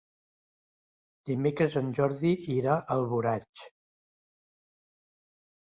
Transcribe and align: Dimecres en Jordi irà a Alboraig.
Dimecres 1.31 1.77
en 1.83 1.93
Jordi 1.99 2.33
irà 2.57 2.73
a 2.79 2.99
Alboraig. 2.99 3.65